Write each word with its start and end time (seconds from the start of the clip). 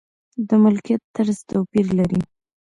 د 0.47 0.49
ملکیت 0.63 1.01
طرز 1.15 1.37
توپیر 1.49 1.87
لري. 1.99 2.19